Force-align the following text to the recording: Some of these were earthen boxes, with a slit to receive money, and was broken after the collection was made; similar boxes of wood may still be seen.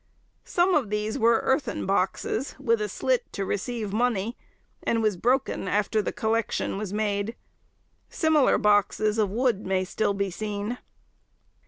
Some 0.45 0.73
of 0.73 0.89
these 0.89 1.19
were 1.19 1.41
earthen 1.43 1.85
boxes, 1.85 2.55
with 2.59 2.81
a 2.81 2.89
slit 2.89 3.31
to 3.33 3.45
receive 3.45 3.93
money, 3.93 4.35
and 4.81 5.03
was 5.03 5.15
broken 5.15 5.67
after 5.67 6.01
the 6.01 6.11
collection 6.11 6.75
was 6.79 6.91
made; 6.91 7.35
similar 8.09 8.57
boxes 8.57 9.19
of 9.19 9.29
wood 9.29 9.63
may 9.67 9.83
still 9.85 10.15
be 10.15 10.31
seen. 10.31 10.79